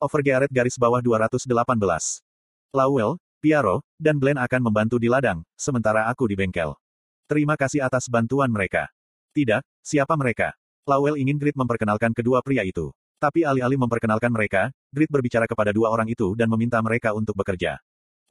[0.00, 1.44] Overgearet garis bawah 218.
[2.72, 6.72] Lowell, Piaro, dan Glenn akan membantu di ladang, sementara aku di bengkel.
[7.28, 8.88] Terima kasih atas bantuan mereka.
[9.36, 10.56] Tidak, siapa mereka?
[10.88, 12.88] Lowell ingin Grit memperkenalkan kedua pria itu.
[13.20, 17.76] Tapi alih-alih memperkenalkan mereka, Grit berbicara kepada dua orang itu dan meminta mereka untuk bekerja.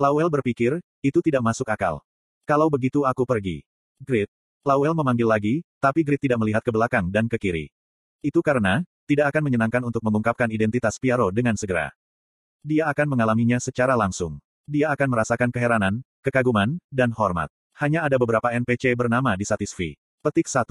[0.02, 2.02] Lowell berpikir, itu tidak masuk akal.
[2.50, 3.62] Kalau begitu aku pergi.
[4.02, 4.26] Grit.
[4.66, 7.70] Lowell memanggil lagi, tapi Grit tidak melihat ke belakang dan ke kiri.
[8.26, 11.90] Itu karena, tidak akan menyenangkan untuk mengungkapkan identitas Piaro dengan segera.
[12.62, 14.38] Dia akan mengalaminya secara langsung.
[14.70, 17.50] Dia akan merasakan keheranan, kekaguman, dan hormat.
[17.82, 19.98] Hanya ada beberapa NPC bernama di Satisfi.
[20.22, 20.70] Petik 1.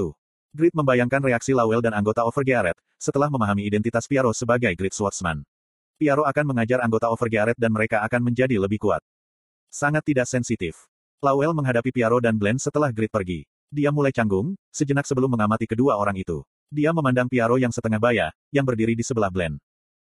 [0.54, 5.42] Grid membayangkan reaksi Lowell dan anggota Overgearet, setelah memahami identitas Piaro sebagai Grid Swordsman.
[5.98, 9.02] Piaro akan mengajar anggota Overgearet dan mereka akan menjadi lebih kuat.
[9.66, 10.86] Sangat tidak sensitif.
[11.18, 13.42] Lowell menghadapi Piaro dan Glenn setelah Grid pergi.
[13.66, 16.46] Dia mulai canggung, sejenak sebelum mengamati kedua orang itu.
[16.68, 19.56] Dia memandang Piaro yang setengah baya, yang berdiri di sebelah Glenn.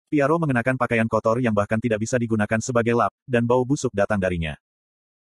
[0.10, 4.18] Piaro mengenakan pakaian kotor yang bahkan tidak bisa digunakan sebagai lap, dan bau busuk datang
[4.18, 4.58] darinya.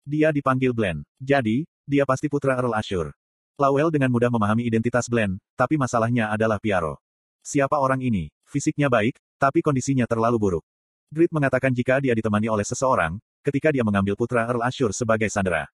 [0.05, 1.01] Dia dipanggil Glenn.
[1.17, 3.09] Jadi, dia pasti putra Earl Ashur.
[3.57, 7.01] Lowell dengan mudah memahami identitas Glenn, tapi masalahnya adalah Piaro.
[7.41, 8.29] Siapa orang ini?
[8.45, 10.65] Fisiknya baik, tapi kondisinya terlalu buruk.
[11.09, 15.65] Grit mengatakan jika dia ditemani oleh seseorang, ketika dia mengambil putra Earl Ashur sebagai sandera.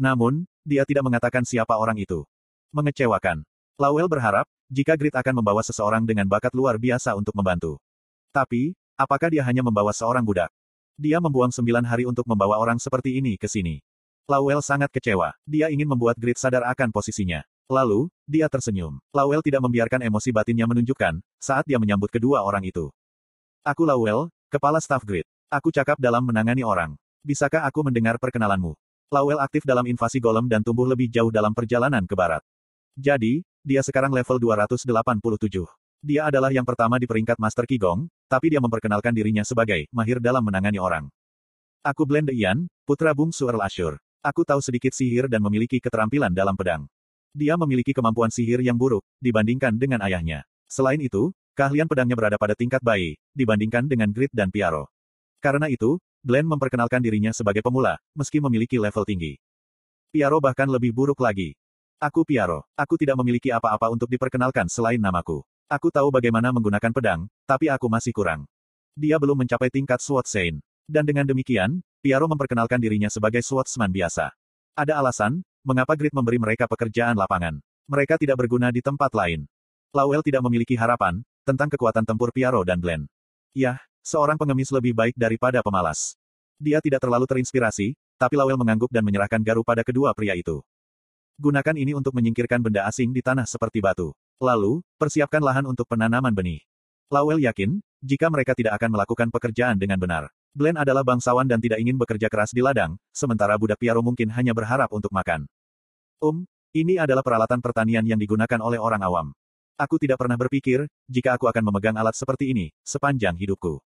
[0.00, 2.24] Namun, dia tidak mengatakan siapa orang itu.
[2.72, 3.44] Mengecewakan.
[3.76, 7.82] Lowell berharap, jika Grit akan membawa seseorang dengan bakat luar biasa untuk membantu.
[8.30, 10.54] Tapi, apakah dia hanya membawa seorang budak?
[10.94, 13.82] Dia membuang sembilan hari untuk membawa orang seperti ini ke sini.
[14.30, 15.34] Lowell sangat kecewa.
[15.42, 17.42] Dia ingin membuat Grit sadar akan posisinya.
[17.66, 19.02] Lalu, dia tersenyum.
[19.10, 22.94] Lowell tidak membiarkan emosi batinnya menunjukkan, saat dia menyambut kedua orang itu.
[23.66, 25.26] Aku Lowell, kepala staf Grit.
[25.50, 26.94] Aku cakap dalam menangani orang.
[27.26, 28.78] Bisakah aku mendengar perkenalanmu?
[29.10, 32.46] Lowell aktif dalam invasi golem dan tumbuh lebih jauh dalam perjalanan ke barat.
[32.94, 34.80] Jadi, dia sekarang level 287.
[36.00, 40.40] Dia adalah yang pertama di peringkat Master Qigong, tapi dia memperkenalkan dirinya sebagai mahir dalam
[40.40, 41.12] menangani orang.
[41.84, 44.00] Aku Blende Ian, putra bungsu Earl Ashur.
[44.24, 46.88] Aku tahu sedikit sihir dan memiliki keterampilan dalam pedang.
[47.36, 50.44] Dia memiliki kemampuan sihir yang buruk, dibandingkan dengan ayahnya.
[50.68, 54.88] Selain itu, keahlian pedangnya berada pada tingkat bayi, dibandingkan dengan Grit dan Piaro.
[55.40, 59.36] Karena itu, Glenn memperkenalkan dirinya sebagai pemula, meski memiliki level tinggi.
[60.12, 61.59] Piaro bahkan lebih buruk lagi.
[62.00, 62.64] Aku Piaro.
[62.80, 65.44] Aku tidak memiliki apa-apa untuk diperkenalkan selain namaku.
[65.68, 68.48] Aku tahu bagaimana menggunakan pedang, tapi aku masih kurang.
[68.96, 70.64] Dia belum mencapai tingkat Swordsman.
[70.88, 74.32] Dan dengan demikian, Piaro memperkenalkan dirinya sebagai Swordsman biasa.
[74.72, 77.60] Ada alasan, mengapa Grid memberi mereka pekerjaan lapangan.
[77.84, 79.44] Mereka tidak berguna di tempat lain.
[79.92, 83.12] Lowell tidak memiliki harapan, tentang kekuatan tempur Piaro dan Glenn.
[83.52, 86.16] Yah, seorang pengemis lebih baik daripada pemalas.
[86.56, 90.64] Dia tidak terlalu terinspirasi, tapi Lowell mengangguk dan menyerahkan garu pada kedua pria itu.
[91.40, 94.12] Gunakan ini untuk menyingkirkan benda asing di tanah seperti batu.
[94.44, 96.60] Lalu, persiapkan lahan untuk penanaman benih.
[97.08, 100.28] Lowell yakin, jika mereka tidak akan melakukan pekerjaan dengan benar.
[100.52, 104.52] Glenn adalah bangsawan dan tidak ingin bekerja keras di ladang, sementara budak Piaro mungkin hanya
[104.52, 105.48] berharap untuk makan.
[106.20, 106.44] Um,
[106.76, 109.32] ini adalah peralatan pertanian yang digunakan oleh orang awam.
[109.80, 113.80] Aku tidak pernah berpikir, jika aku akan memegang alat seperti ini, sepanjang hidupku.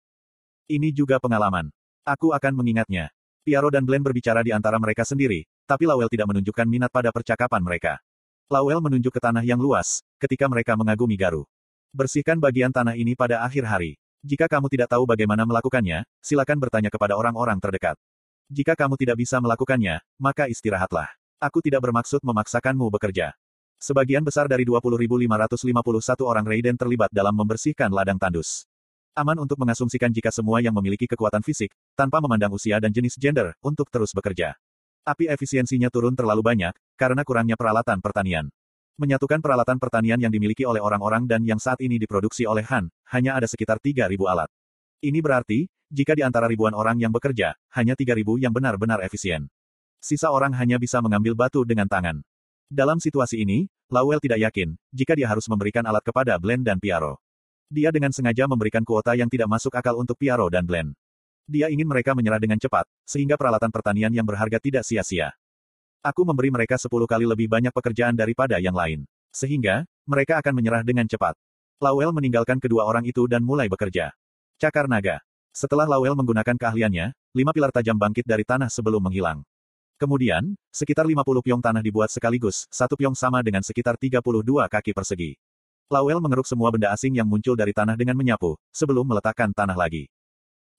[0.67, 1.71] Ini juga pengalaman.
[2.03, 3.15] Aku akan mengingatnya.
[3.45, 7.61] Piaro dan Glenn berbicara di antara mereka sendiri, tapi Lowell tidak menunjukkan minat pada percakapan
[7.61, 8.01] mereka.
[8.49, 11.45] Lowell menunjuk ke tanah yang luas, ketika mereka mengagumi Garu.
[11.93, 14.01] Bersihkan bagian tanah ini pada akhir hari.
[14.25, 18.01] Jika kamu tidak tahu bagaimana melakukannya, silakan bertanya kepada orang-orang terdekat.
[18.49, 21.13] Jika kamu tidak bisa melakukannya, maka istirahatlah.
[21.37, 23.37] Aku tidak bermaksud memaksakanmu bekerja.
[23.77, 25.69] Sebagian besar dari 20.551
[26.25, 28.65] orang Raiden terlibat dalam membersihkan ladang tandus.
[29.15, 33.55] Aman untuk mengasumsikan jika semua yang memiliki kekuatan fisik, tanpa memandang usia dan jenis gender,
[33.63, 34.59] untuk terus bekerja.
[35.07, 38.51] Tapi efisiensinya turun terlalu banyak, karena kurangnya peralatan pertanian.
[38.99, 43.39] Menyatukan peralatan pertanian yang dimiliki oleh orang-orang dan yang saat ini diproduksi oleh Han, hanya
[43.39, 44.51] ada sekitar 3.000 alat.
[44.99, 49.47] Ini berarti, jika di antara ribuan orang yang bekerja, hanya 3.000 yang benar-benar efisien.
[50.03, 52.19] Sisa orang hanya bisa mengambil batu dengan tangan.
[52.67, 57.24] Dalam situasi ini, Lowell tidak yakin, jika dia harus memberikan alat kepada Blend dan Piaro.
[57.73, 60.93] Dia dengan sengaja memberikan kuota yang tidak masuk akal untuk Piaro dan Glenn.
[61.45, 65.37] Dia ingin mereka menyerah dengan cepat, sehingga peralatan pertanian yang berharga tidak sia-sia.
[66.05, 69.09] Aku memberi mereka sepuluh kali lebih banyak pekerjaan daripada yang lain.
[69.33, 71.37] Sehingga, mereka akan menyerah dengan cepat.
[71.81, 74.13] Lowell meninggalkan kedua orang itu dan mulai bekerja.
[74.61, 75.21] Cakar naga.
[75.53, 79.45] Setelah Lowell menggunakan keahliannya, lima pilar tajam bangkit dari tanah sebelum menghilang.
[79.95, 84.21] Kemudian, sekitar 50 piong tanah dibuat sekaligus, satu piong sama dengan sekitar 32
[84.67, 85.39] kaki persegi.
[85.93, 90.09] Lawel mengeruk semua benda asing yang muncul dari tanah dengan menyapu, sebelum meletakkan tanah lagi.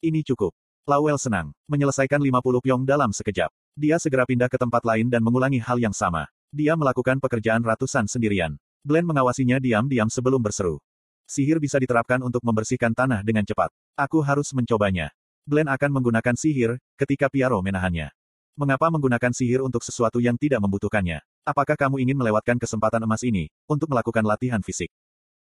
[0.01, 0.49] Ini cukup.
[0.85, 3.53] Lawel senang, menyelesaikan 50 piong dalam sekejap.
[3.77, 6.25] Dia segera pindah ke tempat lain dan mengulangi hal yang sama.
[6.49, 8.57] Dia melakukan pekerjaan ratusan sendirian.
[8.85, 10.77] Glenn mengawasinya diam-diam sebelum berseru.
[11.25, 13.73] Sihir bisa diterapkan untuk membersihkan tanah dengan cepat.
[13.97, 15.09] Aku harus mencobanya.
[15.45, 18.13] Glenn akan menggunakan sihir, ketika Piaro menahannya.
[18.57, 21.21] Mengapa menggunakan sihir untuk sesuatu yang tidak membutuhkannya?
[21.45, 24.89] Apakah kamu ingin melewatkan kesempatan emas ini, untuk melakukan latihan fisik?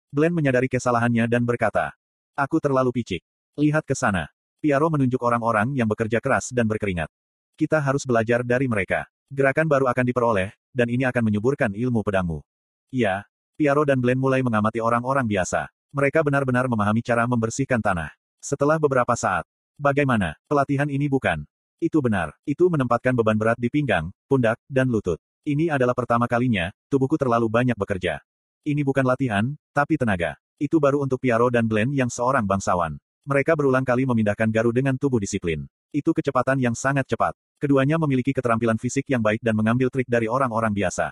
[0.08, 1.92] Glenn menyadari kesalahannya dan berkata,
[2.32, 3.20] Aku terlalu picik.
[3.60, 4.32] Lihat ke sana.
[4.64, 7.12] Piaro menunjuk orang-orang yang bekerja keras dan berkeringat.
[7.60, 9.04] Kita harus belajar dari mereka.
[9.28, 12.40] Gerakan baru akan diperoleh, dan ini akan menyuburkan ilmu pedangmu.
[12.88, 13.28] Ya,
[13.60, 15.68] Piaro dan Glenn mulai mengamati orang-orang biasa.
[15.92, 18.16] Mereka benar-benar memahami cara membersihkan tanah.
[18.40, 19.44] Setelah beberapa saat,
[19.76, 21.44] bagaimana, pelatihan ini bukan?
[21.84, 25.20] Itu benar, itu menempatkan beban berat di pinggang, pundak, dan lutut.
[25.42, 28.22] Ini adalah pertama kalinya, tubuhku terlalu banyak bekerja.
[28.62, 30.38] Ini bukan latihan, tapi tenaga.
[30.62, 33.02] Itu baru untuk Piaro dan Glenn yang seorang bangsawan.
[33.26, 35.66] Mereka berulang kali memindahkan garu dengan tubuh disiplin.
[35.90, 37.34] Itu kecepatan yang sangat cepat.
[37.58, 41.10] Keduanya memiliki keterampilan fisik yang baik dan mengambil trik dari orang-orang biasa.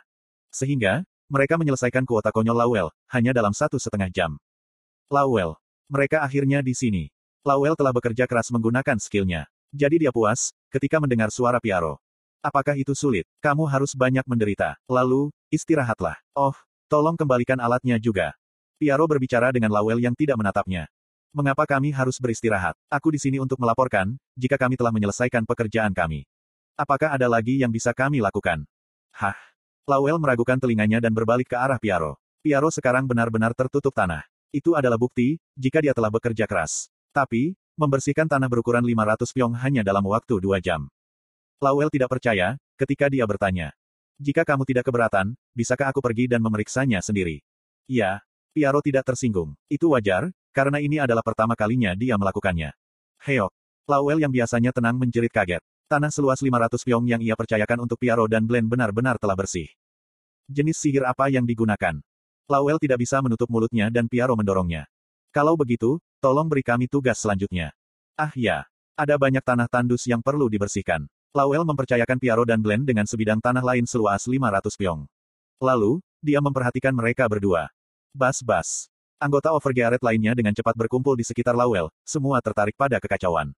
[0.53, 4.37] Sehingga, mereka menyelesaikan kuota konyol Lawel, hanya dalam satu setengah jam.
[5.09, 5.57] Lawel.
[5.89, 7.09] Mereka akhirnya di sini.
[7.41, 9.49] Lawel telah bekerja keras menggunakan skillnya.
[9.73, 11.97] Jadi dia puas, ketika mendengar suara Piaro.
[12.39, 13.27] Apakah itu sulit?
[13.43, 14.79] Kamu harus banyak menderita.
[14.87, 16.15] Lalu, istirahatlah.
[16.31, 16.55] Oh,
[16.87, 18.31] tolong kembalikan alatnya juga.
[18.79, 20.87] Piaro berbicara dengan Lawel yang tidak menatapnya.
[21.35, 22.79] Mengapa kami harus beristirahat?
[22.87, 26.23] Aku di sini untuk melaporkan, jika kami telah menyelesaikan pekerjaan kami.
[26.79, 28.63] Apakah ada lagi yang bisa kami lakukan?
[29.11, 29.35] Hah?
[29.83, 32.15] Lawel meragukan telinganya dan berbalik ke arah Piaro.
[32.39, 34.23] Piaro sekarang benar-benar tertutup tanah.
[34.55, 36.87] Itu adalah bukti, jika dia telah bekerja keras.
[37.11, 40.87] Tapi, membersihkan tanah berukuran 500 pyong hanya dalam waktu dua jam.
[41.59, 43.75] Lawel tidak percaya, ketika dia bertanya.
[44.15, 47.43] Jika kamu tidak keberatan, bisakah aku pergi dan memeriksanya sendiri?
[47.83, 48.23] Ya,
[48.55, 49.59] Piaro tidak tersinggung.
[49.67, 52.71] Itu wajar, karena ini adalah pertama kalinya dia melakukannya.
[53.27, 53.51] Heok.
[53.91, 55.59] Lawel yang biasanya tenang menjerit kaget.
[55.91, 59.67] Tanah seluas 500 pyong yang ia percayakan untuk Piaro dan Glenn benar-benar telah bersih.
[60.47, 61.99] Jenis sihir apa yang digunakan?
[62.47, 64.87] Lawel tidak bisa menutup mulutnya dan Piaro mendorongnya.
[65.35, 67.75] Kalau begitu, tolong beri kami tugas selanjutnya.
[68.15, 68.65] Ah ya,
[68.95, 71.09] ada banyak tanah tandus yang perlu dibersihkan.
[71.29, 75.05] Lawel mempercayakan Piaro dan Glenn dengan sebidang tanah lain seluas 500 pyong.
[75.61, 77.69] Lalu, dia memperhatikan mereka berdua.
[78.09, 78.89] Bas-bas.
[79.21, 83.53] Anggota Overgearet lainnya dengan cepat berkumpul di sekitar Lawel, semua tertarik pada kekacauan.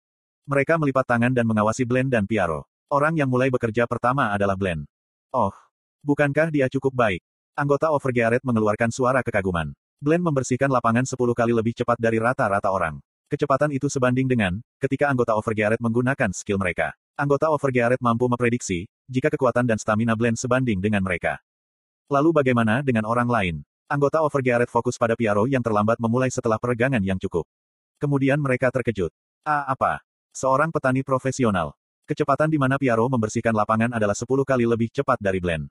[0.50, 2.66] Mereka melipat tangan dan mengawasi Glenn dan Piaro.
[2.90, 4.90] Orang yang mulai bekerja pertama adalah Glenn.
[5.30, 5.54] Oh,
[6.02, 7.22] bukankah dia cukup baik?
[7.54, 9.78] Anggota Overgearet mengeluarkan suara kekaguman.
[10.02, 12.98] Glenn membersihkan lapangan 10 kali lebih cepat dari rata-rata orang.
[13.30, 16.98] Kecepatan itu sebanding dengan, ketika anggota Overgearet menggunakan skill mereka.
[17.20, 21.44] Anggota Overgearet mampu memprediksi, jika kekuatan dan stamina Glenn sebanding dengan mereka.
[22.08, 23.56] Lalu bagaimana dengan orang lain?
[23.92, 27.44] Anggota Overgearet fokus pada Piaro yang terlambat memulai setelah peregangan yang cukup.
[28.00, 29.12] Kemudian mereka terkejut.
[29.44, 30.00] Ah apa?
[30.32, 31.76] Seorang petani profesional.
[32.08, 35.68] Kecepatan di mana Piaro membersihkan lapangan adalah 10 kali lebih cepat dari Glenn.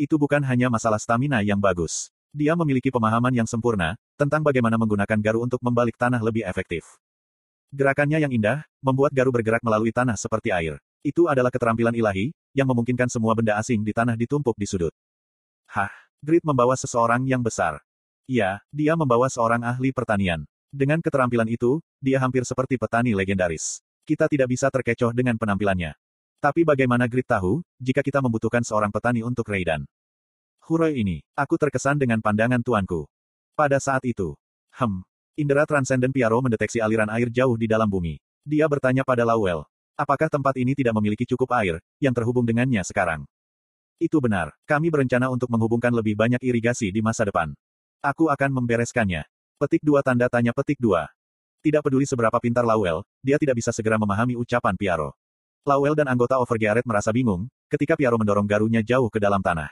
[0.00, 2.08] Itu bukan hanya masalah stamina yang bagus.
[2.32, 6.88] Dia memiliki pemahaman yang sempurna, tentang bagaimana menggunakan garu untuk membalik tanah lebih efektif.
[7.74, 10.78] Gerakannya yang indah, membuat garu bergerak melalui tanah seperti air.
[11.02, 14.94] Itu adalah keterampilan ilahi, yang memungkinkan semua benda asing di tanah ditumpuk di sudut.
[15.70, 15.90] Hah,
[16.22, 17.82] Grid membawa seseorang yang besar.
[18.26, 20.42] Ya, dia membawa seorang ahli pertanian.
[20.70, 23.82] Dengan keterampilan itu, dia hampir seperti petani legendaris.
[24.02, 25.94] Kita tidak bisa terkecoh dengan penampilannya.
[26.42, 29.86] Tapi bagaimana Grid tahu, jika kita membutuhkan seorang petani untuk Raidan?
[30.66, 33.06] Huroi ini, aku terkesan dengan pandangan tuanku.
[33.54, 34.34] Pada saat itu,
[34.74, 38.16] hem, Indera Transcendent Piaro mendeteksi aliran air jauh di dalam bumi.
[38.40, 43.28] Dia bertanya pada Lawel, apakah tempat ini tidak memiliki cukup air, yang terhubung dengannya sekarang?
[44.00, 44.56] Itu benar.
[44.64, 47.52] Kami berencana untuk menghubungkan lebih banyak irigasi di masa depan.
[48.00, 49.28] Aku akan membereskannya.
[49.60, 51.04] Petik dua tanda tanya petik dua.
[51.60, 55.12] Tidak peduli seberapa pintar Lawel, dia tidak bisa segera memahami ucapan Piaro.
[55.68, 59.68] Lawel dan anggota Overgearet merasa bingung, ketika Piaro mendorong garunya jauh ke dalam tanah.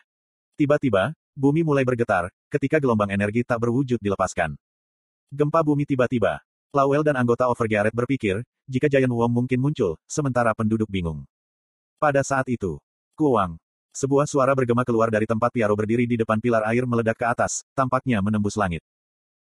[0.60, 4.60] Tiba-tiba, bumi mulai bergetar, ketika gelombang energi tak berwujud dilepaskan.
[5.32, 6.42] Gempa bumi tiba-tiba.
[6.74, 11.22] Lawel dan anggota Overgearet berpikir, jika Giant Wong mungkin muncul, sementara penduduk bingung.
[12.02, 12.82] Pada saat itu,
[13.14, 13.54] Kuang,
[13.94, 17.62] sebuah suara bergema keluar dari tempat Piaro berdiri di depan pilar air meledak ke atas,
[17.78, 18.82] tampaknya menembus langit.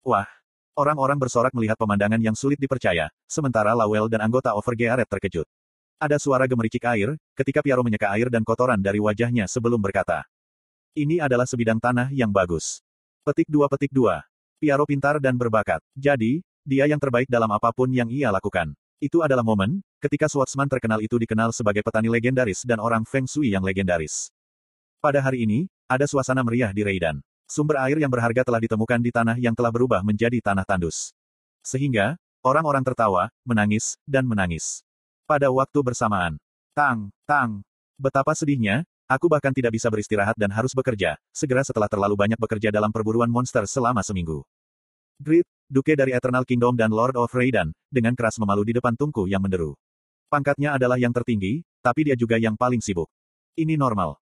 [0.03, 0.27] Wah!
[0.75, 5.47] Orang-orang bersorak melihat pemandangan yang sulit dipercaya, sementara Lawel dan anggota Overgearet terkejut.
[5.95, 10.27] Ada suara gemericik air, ketika Piaro menyeka air dan kotoran dari wajahnya sebelum berkata.
[10.91, 12.83] Ini adalah sebidang tanah yang bagus.
[13.23, 14.27] Petik dua petik dua.
[14.63, 15.83] Piaro pintar dan berbakat.
[15.91, 18.71] Jadi, dia yang terbaik dalam apa pun yang ia lakukan.
[19.03, 23.51] Itu adalah momen, ketika swordsman terkenal itu dikenal sebagai petani legendaris dan orang Feng Shui
[23.51, 24.31] yang legendaris.
[25.03, 27.19] Pada hari ini, ada suasana meriah di Reidan.
[27.43, 31.11] Sumber air yang berharga telah ditemukan di tanah yang telah berubah menjadi tanah tandus.
[31.59, 34.79] Sehingga, orang-orang tertawa, menangis, dan menangis.
[35.27, 36.39] Pada waktu bersamaan.
[36.71, 37.67] Tang, tang.
[37.99, 42.73] Betapa sedihnya, aku bahkan tidak bisa beristirahat dan harus bekerja, segera setelah terlalu banyak bekerja
[42.73, 44.41] dalam perburuan monster selama seminggu.
[45.21, 49.29] Grit, Duke dari Eternal Kingdom dan Lord of Raidan, dengan keras memalu di depan tungku
[49.29, 49.77] yang menderu.
[50.27, 53.07] Pangkatnya adalah yang tertinggi, tapi dia juga yang paling sibuk.
[53.53, 54.17] Ini normal.